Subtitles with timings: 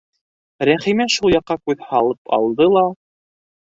[0.69, 2.89] Рәхимә шул яҡҡа күҙ һалып алды ла: